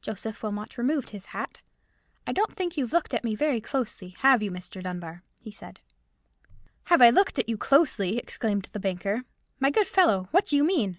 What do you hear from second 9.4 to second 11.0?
"My good fellow, what do you mean?"